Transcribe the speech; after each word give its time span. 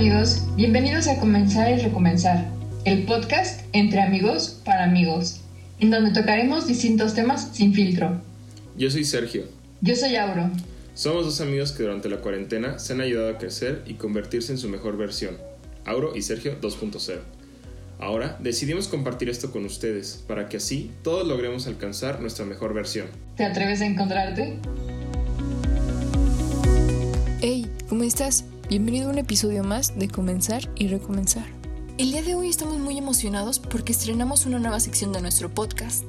amigos, 0.00 0.44
bienvenidos 0.56 1.08
a 1.08 1.20
Comenzar 1.20 1.70
y 1.70 1.82
Recomenzar, 1.82 2.46
el 2.86 3.04
podcast 3.04 3.60
entre 3.74 4.00
amigos 4.00 4.58
para 4.64 4.84
amigos, 4.84 5.42
en 5.78 5.90
donde 5.90 6.18
tocaremos 6.18 6.66
distintos 6.66 7.12
temas 7.12 7.50
sin 7.52 7.74
filtro. 7.74 8.18
Yo 8.78 8.90
soy 8.90 9.04
Sergio. 9.04 9.44
Yo 9.82 9.94
soy 9.94 10.16
Auro. 10.16 10.48
Somos 10.94 11.26
dos 11.26 11.42
amigos 11.42 11.72
que 11.72 11.82
durante 11.82 12.08
la 12.08 12.22
cuarentena 12.22 12.78
se 12.78 12.94
han 12.94 13.02
ayudado 13.02 13.28
a 13.28 13.36
crecer 13.36 13.82
y 13.86 13.92
convertirse 13.92 14.52
en 14.52 14.56
su 14.56 14.70
mejor 14.70 14.96
versión. 14.96 15.36
Auro 15.84 16.16
y 16.16 16.22
Sergio 16.22 16.58
2.0. 16.62 17.18
Ahora 17.98 18.38
decidimos 18.40 18.88
compartir 18.88 19.28
esto 19.28 19.52
con 19.52 19.66
ustedes 19.66 20.24
para 20.26 20.48
que 20.48 20.56
así 20.56 20.90
todos 21.04 21.28
logremos 21.28 21.66
alcanzar 21.66 22.22
nuestra 22.22 22.46
mejor 22.46 22.72
versión. 22.72 23.08
¿Te 23.36 23.44
atreves 23.44 23.82
a 23.82 23.84
encontrarte? 23.84 24.56
Hey, 27.42 27.66
¿cómo 27.86 28.04
estás? 28.04 28.46
Bienvenido 28.70 29.08
a 29.08 29.12
un 29.12 29.18
episodio 29.18 29.64
más 29.64 29.98
de 29.98 30.06
Comenzar 30.06 30.70
y 30.76 30.86
Recomenzar. 30.86 31.44
El 31.98 32.12
día 32.12 32.22
de 32.22 32.36
hoy 32.36 32.48
estamos 32.48 32.78
muy 32.78 32.96
emocionados 32.96 33.58
porque 33.58 33.90
estrenamos 33.90 34.46
una 34.46 34.60
nueva 34.60 34.78
sección 34.78 35.12
de 35.12 35.20
nuestro 35.20 35.52
podcast 35.52 36.04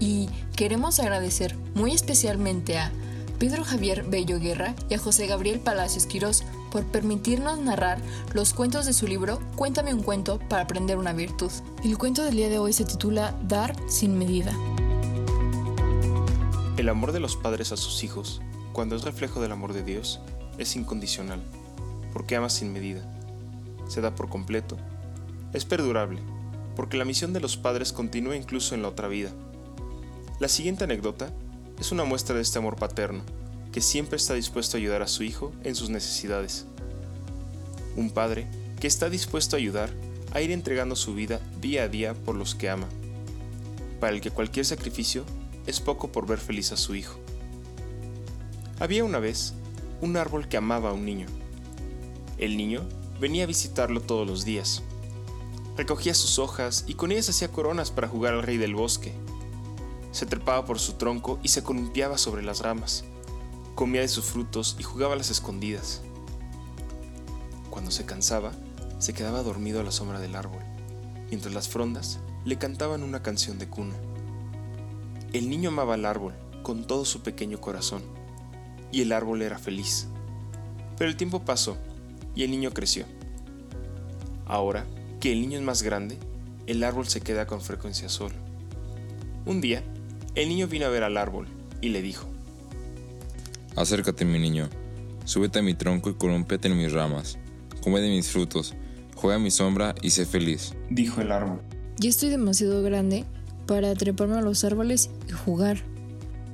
y 0.00 0.30
queremos 0.56 0.98
agradecer 0.98 1.58
muy 1.74 1.92
especialmente 1.92 2.78
a 2.78 2.90
Pedro 3.38 3.64
Javier 3.64 4.02
Bello 4.08 4.40
Guerra 4.40 4.74
y 4.88 4.94
a 4.94 4.98
José 4.98 5.26
Gabriel 5.26 5.60
Palacios 5.60 6.06
Quirós 6.06 6.42
por 6.72 6.86
permitirnos 6.86 7.58
narrar 7.58 7.98
los 8.32 8.54
cuentos 8.54 8.86
de 8.86 8.94
su 8.94 9.06
libro 9.06 9.38
Cuéntame 9.54 9.92
un 9.92 10.02
cuento 10.02 10.38
para 10.48 10.62
aprender 10.62 10.96
una 10.96 11.12
virtud. 11.12 11.52
El 11.84 11.98
cuento 11.98 12.24
del 12.24 12.36
día 12.36 12.48
de 12.48 12.58
hoy 12.58 12.72
se 12.72 12.86
titula 12.86 13.38
Dar 13.46 13.76
sin 13.90 14.16
medida. 14.16 14.56
El 16.78 16.88
amor 16.88 17.12
de 17.12 17.20
los 17.20 17.36
padres 17.36 17.72
a 17.72 17.76
sus 17.76 18.02
hijos, 18.04 18.40
cuando 18.72 18.96
es 18.96 19.04
reflejo 19.04 19.42
del 19.42 19.52
amor 19.52 19.74
de 19.74 19.82
Dios, 19.82 20.20
es 20.56 20.76
incondicional, 20.76 21.42
porque 22.14 22.36
ama 22.36 22.48
sin 22.48 22.72
medida, 22.72 23.02
se 23.86 24.00
da 24.00 24.14
por 24.14 24.30
completo, 24.30 24.78
es 25.52 25.66
perdurable, 25.66 26.20
porque 26.74 26.96
la 26.96 27.04
misión 27.04 27.34
de 27.34 27.40
los 27.40 27.58
padres 27.58 27.92
continúa 27.92 28.36
incluso 28.36 28.74
en 28.74 28.80
la 28.80 28.88
otra 28.88 29.08
vida. 29.08 29.30
La 30.40 30.48
siguiente 30.48 30.84
anécdota 30.84 31.30
es 31.78 31.92
una 31.92 32.04
muestra 32.04 32.34
de 32.36 32.42
este 32.42 32.58
amor 32.58 32.76
paterno, 32.76 33.22
que 33.72 33.82
siempre 33.82 34.16
está 34.16 34.34
dispuesto 34.34 34.76
a 34.76 34.80
ayudar 34.80 35.02
a 35.02 35.08
su 35.08 35.22
hijo 35.24 35.52
en 35.64 35.74
sus 35.74 35.90
necesidades. 35.90 36.64
Un 37.96 38.10
padre 38.10 38.46
que 38.80 38.86
está 38.86 39.10
dispuesto 39.10 39.56
a 39.56 39.58
ayudar 39.58 39.90
a 40.32 40.40
ir 40.40 40.50
entregando 40.50 40.96
su 40.96 41.14
vida 41.14 41.40
día 41.60 41.84
a 41.84 41.88
día 41.88 42.14
por 42.14 42.36
los 42.36 42.54
que 42.54 42.70
ama, 42.70 42.88
para 44.00 44.14
el 44.14 44.20
que 44.20 44.30
cualquier 44.30 44.64
sacrificio 44.64 45.24
es 45.66 45.80
poco 45.80 46.10
por 46.10 46.26
ver 46.26 46.38
feliz 46.38 46.72
a 46.72 46.76
su 46.76 46.94
hijo. 46.94 47.18
Había 48.80 49.04
una 49.04 49.18
vez 49.18 49.54
un 50.00 50.16
árbol 50.16 50.48
que 50.48 50.56
amaba 50.56 50.90
a 50.90 50.92
un 50.92 51.04
niño. 51.04 51.26
El 52.38 52.56
niño 52.56 52.82
venía 53.20 53.44
a 53.44 53.46
visitarlo 53.46 54.00
todos 54.00 54.26
los 54.26 54.44
días. 54.44 54.82
Recogía 55.76 56.14
sus 56.14 56.38
hojas 56.38 56.84
y 56.86 56.94
con 56.94 57.12
ellas 57.12 57.28
hacía 57.28 57.52
coronas 57.52 57.90
para 57.90 58.08
jugar 58.08 58.34
al 58.34 58.42
rey 58.42 58.56
del 58.56 58.74
bosque. 58.74 59.12
Se 60.12 60.26
trepaba 60.26 60.64
por 60.64 60.78
su 60.78 60.94
tronco 60.94 61.38
y 61.42 61.48
se 61.48 61.62
columpiaba 61.62 62.18
sobre 62.18 62.42
las 62.42 62.60
ramas. 62.60 63.04
Comía 63.74 64.00
de 64.00 64.08
sus 64.08 64.24
frutos 64.24 64.76
y 64.78 64.82
jugaba 64.82 65.14
a 65.14 65.16
las 65.16 65.30
escondidas. 65.30 66.02
Cuando 67.70 67.90
se 67.90 68.04
cansaba, 68.04 68.52
se 68.98 69.14
quedaba 69.14 69.42
dormido 69.42 69.80
a 69.80 69.82
la 69.84 69.90
sombra 69.90 70.20
del 70.20 70.36
árbol, 70.36 70.62
mientras 71.28 71.52
las 71.52 71.68
frondas 71.68 72.20
le 72.44 72.58
cantaban 72.58 73.02
una 73.02 73.22
canción 73.22 73.58
de 73.58 73.68
cuna. 73.68 73.94
El 75.32 75.50
niño 75.50 75.70
amaba 75.70 75.94
al 75.94 76.04
árbol 76.04 76.34
con 76.62 76.86
todo 76.86 77.04
su 77.04 77.22
pequeño 77.22 77.60
corazón 77.60 78.02
y 78.92 79.02
el 79.02 79.12
árbol 79.12 79.42
era 79.42 79.58
feliz. 79.58 80.06
Pero 80.96 81.10
el 81.10 81.16
tiempo 81.16 81.44
pasó 81.44 81.76
y 82.34 82.42
el 82.42 82.50
niño 82.50 82.72
creció. 82.72 83.06
Ahora 84.46 84.86
que 85.20 85.32
el 85.32 85.40
niño 85.40 85.58
es 85.58 85.64
más 85.64 85.82
grande, 85.82 86.18
el 86.66 86.82
árbol 86.84 87.06
se 87.06 87.20
queda 87.20 87.46
con 87.46 87.60
frecuencia 87.60 88.08
solo. 88.08 88.34
Un 89.46 89.60
día, 89.60 89.82
el 90.34 90.48
niño 90.48 90.68
vino 90.68 90.86
a 90.86 90.90
ver 90.90 91.02
al 91.02 91.16
árbol 91.16 91.46
y 91.80 91.90
le 91.90 92.02
dijo, 92.02 92.28
Acércate 93.76 94.24
mi 94.24 94.38
niño, 94.38 94.68
súbete 95.24 95.58
a 95.58 95.62
mi 95.62 95.74
tronco 95.74 96.10
y 96.10 96.14
colúmpiate 96.14 96.68
en 96.68 96.76
mis 96.76 96.92
ramas, 96.92 97.38
come 97.82 98.00
de 98.00 98.08
mis 98.08 98.28
frutos, 98.28 98.74
juega 99.14 99.36
a 99.36 99.40
mi 99.40 99.50
sombra 99.50 99.94
y 100.02 100.10
sé 100.10 100.26
feliz. 100.26 100.74
Dijo 100.90 101.20
el 101.20 101.32
árbol. 101.32 101.60
Ya 101.98 102.08
estoy 102.08 102.28
demasiado 102.28 102.82
grande 102.82 103.24
para 103.66 103.94
treparme 103.94 104.36
a 104.36 104.42
los 104.42 104.64
árboles 104.64 105.10
y 105.28 105.32
jugar. 105.32 105.82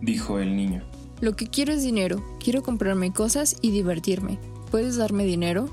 Dijo 0.00 0.38
el 0.38 0.56
niño. 0.56 0.82
Lo 1.20 1.36
que 1.36 1.48
quiero 1.48 1.72
es 1.72 1.82
dinero. 1.82 2.24
Quiero 2.42 2.62
comprarme 2.62 3.12
cosas 3.12 3.56
y 3.60 3.70
divertirme. 3.70 4.38
¿Puedes 4.70 4.96
darme 4.96 5.24
dinero? 5.24 5.68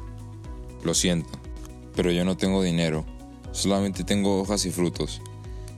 Lo 0.84 0.96
siento, 0.96 1.30
pero 1.96 2.09
yo 2.09 2.25
no 2.25 2.35
tengo 2.35 2.63
dinero. 2.63 3.06
Solamente 3.52 4.03
tengo 4.03 4.41
hojas 4.41 4.66
y 4.66 4.72
frutos. 4.72 5.22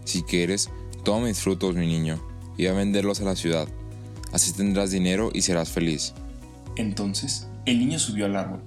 Si 0.06 0.24
quieres, 0.24 0.70
toma 1.04 1.28
mis 1.28 1.42
frutos, 1.42 1.76
mi 1.76 1.86
niño, 1.86 2.18
y 2.58 2.68
a 2.68 2.74
venderlos 2.74 3.20
a 3.20 3.26
la 3.26 3.36
ciudad. 3.36 3.68
Así 4.32 4.54
tendrás 4.54 4.92
dinero 4.92 5.32
y 5.34 5.42
serás 5.42 5.70
feliz. 5.70 6.14
Entonces, 6.78 7.50
el 7.66 7.80
niño 7.80 8.00
subió 8.00 8.26
al 8.26 8.38
árbol, 8.38 8.62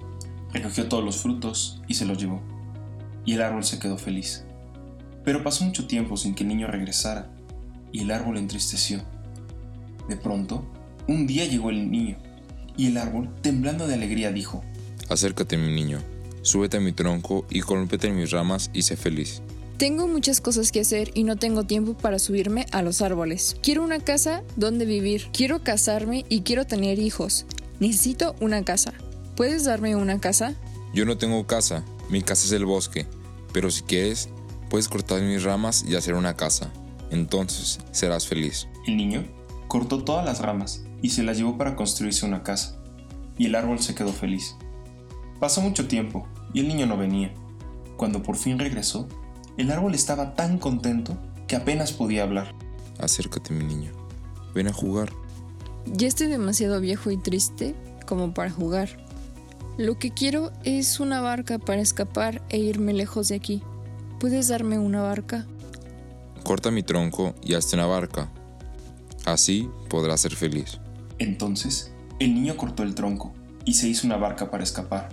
recogió 0.52 0.86
todos 0.86 1.02
los 1.02 1.16
frutos 1.16 1.80
y 1.88 1.94
se 1.94 2.04
los 2.04 2.18
llevó. 2.18 2.42
Y 3.24 3.32
el 3.32 3.42
árbol 3.42 3.64
se 3.64 3.78
quedó 3.78 3.96
feliz. 3.96 4.44
Pero 5.24 5.42
pasó 5.42 5.64
mucho 5.64 5.86
tiempo 5.86 6.18
sin 6.18 6.34
que 6.34 6.42
el 6.42 6.50
niño 6.50 6.66
regresara, 6.66 7.30
y 7.90 8.00
el 8.00 8.10
árbol 8.10 8.36
entristeció. 8.36 9.02
De 10.10 10.16
pronto, 10.18 10.62
un 11.08 11.26
día 11.26 11.46
llegó 11.46 11.70
el 11.70 11.90
niño, 11.90 12.18
y 12.76 12.88
el 12.88 12.96
árbol, 12.96 13.28
temblando 13.42 13.86
de 13.86 13.94
alegría, 13.94 14.32
dijo, 14.32 14.64
Acércate, 15.08 15.56
mi 15.56 15.72
niño, 15.72 16.00
súbete 16.42 16.78
a 16.78 16.80
mi 16.80 16.92
tronco 16.92 17.46
y 17.50 17.60
colúmpiate 17.60 18.08
en 18.08 18.16
mis 18.16 18.30
ramas 18.30 18.70
y 18.72 18.82
sé 18.82 18.96
feliz. 18.96 19.42
Tengo 19.76 20.06
muchas 20.06 20.40
cosas 20.40 20.70
que 20.70 20.80
hacer 20.80 21.10
y 21.14 21.24
no 21.24 21.36
tengo 21.36 21.64
tiempo 21.64 21.94
para 21.94 22.18
subirme 22.18 22.66
a 22.70 22.82
los 22.82 23.02
árboles. 23.02 23.56
Quiero 23.62 23.82
una 23.82 23.98
casa 23.98 24.42
donde 24.56 24.84
vivir, 24.84 25.28
quiero 25.32 25.62
casarme 25.62 26.24
y 26.28 26.42
quiero 26.42 26.66
tener 26.66 26.98
hijos. 26.98 27.46
Necesito 27.80 28.36
una 28.40 28.62
casa. 28.64 28.94
¿Puedes 29.34 29.64
darme 29.64 29.96
una 29.96 30.20
casa? 30.20 30.54
Yo 30.94 31.04
no 31.04 31.18
tengo 31.18 31.46
casa, 31.46 31.84
mi 32.10 32.22
casa 32.22 32.46
es 32.46 32.52
el 32.52 32.64
bosque, 32.64 33.06
pero 33.52 33.70
si 33.70 33.82
quieres, 33.82 34.28
puedes 34.70 34.88
cortar 34.88 35.20
mis 35.22 35.42
ramas 35.42 35.84
y 35.88 35.96
hacer 35.96 36.14
una 36.14 36.36
casa. 36.36 36.72
Entonces 37.10 37.80
serás 37.90 38.26
feliz. 38.26 38.68
El 38.86 38.96
niño 38.96 39.24
cortó 39.68 40.04
todas 40.04 40.24
las 40.24 40.40
ramas 40.40 40.84
y 41.02 41.10
se 41.10 41.22
las 41.22 41.36
llevó 41.36 41.58
para 41.58 41.76
construirse 41.76 42.24
una 42.24 42.42
casa, 42.42 42.76
y 43.36 43.46
el 43.46 43.54
árbol 43.54 43.80
se 43.80 43.94
quedó 43.94 44.12
feliz. 44.12 44.56
Pasó 45.40 45.60
mucho 45.60 45.88
tiempo 45.88 46.26
y 46.54 46.60
el 46.60 46.68
niño 46.68 46.86
no 46.86 46.96
venía. 46.96 47.34
Cuando 47.96 48.22
por 48.22 48.36
fin 48.36 48.58
regresó, 48.58 49.08
el 49.56 49.70
árbol 49.70 49.94
estaba 49.94 50.34
tan 50.34 50.58
contento 50.58 51.16
que 51.46 51.56
apenas 51.56 51.92
podía 51.92 52.22
hablar. 52.22 52.54
Acércate, 52.98 53.52
mi 53.52 53.64
niño. 53.64 53.92
Ven 54.54 54.68
a 54.68 54.72
jugar. 54.72 55.12
Ya 55.86 56.06
estoy 56.06 56.28
demasiado 56.28 56.80
viejo 56.80 57.10
y 57.10 57.16
triste 57.16 57.74
como 58.06 58.32
para 58.32 58.50
jugar. 58.50 58.88
Lo 59.78 59.98
que 59.98 60.12
quiero 60.12 60.52
es 60.64 61.00
una 61.00 61.20
barca 61.20 61.58
para 61.58 61.80
escapar 61.80 62.42
e 62.50 62.58
irme 62.58 62.92
lejos 62.92 63.28
de 63.28 63.36
aquí. 63.36 63.62
¿Puedes 64.20 64.48
darme 64.48 64.78
una 64.78 65.02
barca? 65.02 65.46
Corta 66.44 66.70
mi 66.70 66.82
tronco 66.82 67.34
y 67.42 67.54
hazte 67.54 67.76
una 67.76 67.86
barca. 67.86 68.30
Así 69.24 69.68
podrás 69.88 70.20
ser 70.20 70.36
feliz. 70.36 70.78
Entonces, 71.22 71.92
el 72.18 72.34
niño 72.34 72.56
cortó 72.56 72.82
el 72.82 72.96
tronco 72.96 73.32
y 73.64 73.74
se 73.74 73.86
hizo 73.88 74.08
una 74.08 74.16
barca 74.16 74.50
para 74.50 74.64
escapar, 74.64 75.08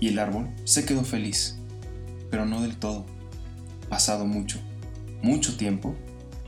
y 0.00 0.08
el 0.08 0.18
árbol 0.18 0.48
se 0.64 0.86
quedó 0.86 1.04
feliz, 1.04 1.58
pero 2.30 2.46
no 2.46 2.62
del 2.62 2.76
todo. 2.76 3.04
Pasado 3.90 4.24
mucho, 4.24 4.58
mucho 5.20 5.58
tiempo, 5.58 5.94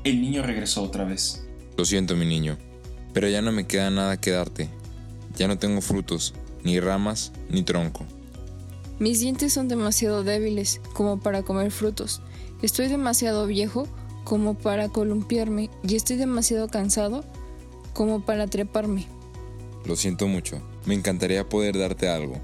el 0.02 0.22
niño 0.22 0.42
regresó 0.42 0.82
otra 0.82 1.04
vez. 1.04 1.46
Lo 1.76 1.84
siento, 1.84 2.16
mi 2.16 2.24
niño, 2.24 2.56
pero 3.12 3.28
ya 3.28 3.42
no 3.42 3.52
me 3.52 3.66
queda 3.66 3.90
nada 3.90 4.18
que 4.18 4.30
darte. 4.30 4.70
Ya 5.36 5.46
no 5.46 5.58
tengo 5.58 5.82
frutos, 5.82 6.32
ni 6.64 6.81
ramas, 6.81 7.32
ni 7.50 7.62
tronco. 7.64 8.06
Mis 8.99 9.20
dientes 9.20 9.52
son 9.52 9.69
demasiado 9.69 10.25
débiles 10.25 10.81
como 10.94 11.20
para 11.20 11.42
comer 11.42 11.70
frutos. 11.70 12.22
Estoy 12.62 12.88
demasiado 12.88 13.46
viejo 13.46 13.87
como 14.25 14.54
para 14.54 14.88
columpiarme 14.88 15.69
y 15.87 15.96
estoy 15.96 16.16
demasiado 16.16 16.69
cansado 16.69 17.26
como 17.96 18.20
para 18.20 18.46
treparme. 18.46 19.06
Lo 19.87 19.96
siento 19.96 20.28
mucho. 20.28 20.60
Me 20.84 20.94
encantaría 20.94 21.48
poder 21.48 21.78
darte 21.78 22.08
algo, 22.08 22.37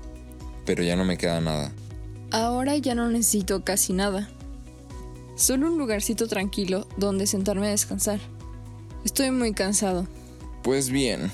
pero 0.64 0.82
ya 0.82 0.96
no 0.96 1.04
me 1.04 1.18
queda 1.18 1.40
nada. 1.42 1.70
Ahora 2.30 2.76
ya 2.78 2.94
no 2.94 3.08
necesito 3.10 3.62
casi 3.62 3.92
nada. 3.92 4.30
Solo 5.36 5.70
un 5.70 5.76
lugarcito 5.76 6.26
tranquilo 6.26 6.88
donde 6.96 7.26
sentarme 7.26 7.66
a 7.66 7.70
descansar. 7.70 8.18
Estoy 9.04 9.30
muy 9.30 9.52
cansado. 9.52 10.06
Pues 10.62 10.88
bien, 10.88 11.30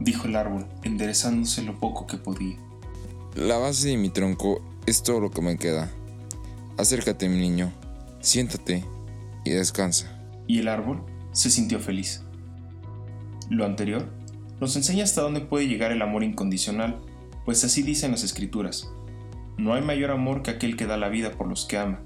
dijo 0.00 0.26
el 0.26 0.36
árbol, 0.36 0.66
enderezándose 0.82 1.62
lo 1.62 1.78
poco 1.78 2.06
que 2.06 2.16
podía. 2.16 2.56
La 3.34 3.58
base 3.58 3.88
de 3.88 3.96
mi 3.98 4.08
tronco 4.08 4.62
es 4.86 5.02
todo 5.02 5.20
lo 5.20 5.30
que 5.30 5.42
me 5.42 5.58
queda. 5.58 5.90
Acércate, 6.78 7.28
mi 7.28 7.38
niño, 7.38 7.72
siéntate 8.20 8.84
y 9.44 9.50
descansa. 9.50 10.18
Y 10.46 10.60
el 10.60 10.68
árbol 10.68 11.02
se 11.32 11.50
sintió 11.50 11.78
feliz. 11.78 12.22
Lo 13.50 13.64
anterior 13.64 14.08
nos 14.60 14.76
enseña 14.76 15.04
hasta 15.04 15.20
dónde 15.20 15.40
puede 15.40 15.68
llegar 15.68 15.92
el 15.92 16.02
amor 16.02 16.22
incondicional, 16.24 17.00
pues 17.44 17.64
así 17.64 17.82
dicen 17.82 18.12
las 18.12 18.24
escrituras. 18.24 18.90
no 19.56 19.74
hay 19.74 19.82
mayor 19.82 20.10
amor 20.10 20.42
que 20.42 20.50
aquel 20.50 20.76
que 20.76 20.86
da 20.86 20.96
la 20.96 21.08
vida 21.08 21.32
por 21.32 21.46
los 21.46 21.64
que 21.64 21.78
ama. 21.78 22.00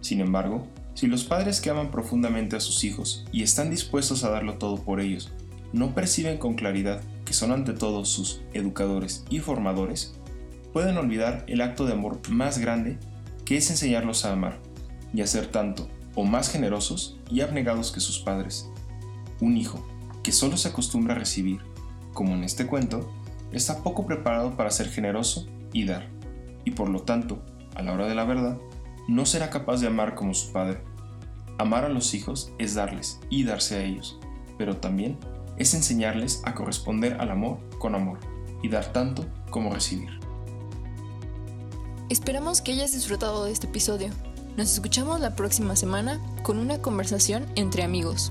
Sin 0.00 0.20
embargo, 0.20 0.66
si 0.94 1.06
los 1.06 1.22
padres 1.22 1.60
que 1.60 1.70
aman 1.70 1.92
profundamente 1.92 2.56
a 2.56 2.60
sus 2.60 2.82
hijos 2.82 3.24
y 3.30 3.42
están 3.42 3.70
dispuestos 3.70 4.24
a 4.24 4.30
darlo 4.30 4.54
todo 4.54 4.82
por 4.82 5.00
ellos, 5.00 5.30
no 5.72 5.94
perciben 5.94 6.38
con 6.38 6.54
claridad 6.54 7.00
que 7.24 7.34
son 7.34 7.52
ante 7.52 7.72
todo 7.72 8.04
sus 8.04 8.40
educadores 8.52 9.24
y 9.30 9.38
formadores, 9.38 10.14
pueden 10.72 10.96
olvidar 10.96 11.44
el 11.46 11.60
acto 11.60 11.86
de 11.86 11.92
amor 11.92 12.20
más 12.30 12.58
grande 12.58 12.98
que 13.44 13.56
es 13.56 13.70
enseñarlos 13.70 14.24
a 14.24 14.32
amar 14.32 14.58
y 15.14 15.20
a 15.20 15.26
ser 15.26 15.46
tanto 15.46 15.88
o 16.14 16.24
más 16.24 16.50
generosos 16.50 17.18
y 17.30 17.42
abnegados 17.42 17.92
que 17.92 18.00
sus 18.00 18.18
padres. 18.18 18.68
Un 19.40 19.56
hijo 19.56 19.86
que 20.28 20.32
solo 20.32 20.58
se 20.58 20.68
acostumbra 20.68 21.14
a 21.14 21.18
recibir, 21.18 21.62
como 22.12 22.34
en 22.34 22.44
este 22.44 22.66
cuento, 22.66 23.10
está 23.50 23.82
poco 23.82 24.04
preparado 24.04 24.58
para 24.58 24.70
ser 24.70 24.90
generoso 24.90 25.46
y 25.72 25.86
dar, 25.86 26.10
y 26.66 26.72
por 26.72 26.90
lo 26.90 27.00
tanto, 27.00 27.42
a 27.74 27.80
la 27.80 27.94
hora 27.94 28.06
de 28.06 28.14
la 28.14 28.24
verdad, 28.24 28.58
no 29.08 29.24
será 29.24 29.48
capaz 29.48 29.80
de 29.80 29.86
amar 29.86 30.14
como 30.14 30.34
su 30.34 30.52
padre. 30.52 30.82
Amar 31.56 31.86
a 31.86 31.88
los 31.88 32.12
hijos 32.12 32.52
es 32.58 32.74
darles 32.74 33.20
y 33.30 33.44
darse 33.44 33.76
a 33.76 33.82
ellos, 33.82 34.18
pero 34.58 34.76
también 34.76 35.16
es 35.56 35.72
enseñarles 35.72 36.42
a 36.44 36.54
corresponder 36.54 37.16
al 37.22 37.30
amor 37.30 37.60
con 37.78 37.94
amor 37.94 38.18
y 38.62 38.68
dar 38.68 38.92
tanto 38.92 39.24
como 39.48 39.72
recibir. 39.72 40.20
Esperamos 42.10 42.60
que 42.60 42.72
hayas 42.72 42.92
disfrutado 42.92 43.46
de 43.46 43.52
este 43.52 43.66
episodio. 43.66 44.10
Nos 44.58 44.74
escuchamos 44.74 45.20
la 45.20 45.34
próxima 45.34 45.74
semana 45.74 46.20
con 46.42 46.58
una 46.58 46.82
conversación 46.82 47.46
entre 47.54 47.82
amigos. 47.82 48.30